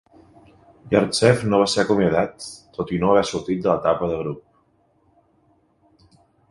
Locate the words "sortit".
3.33-3.63